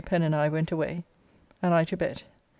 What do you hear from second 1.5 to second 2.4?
and I to bed.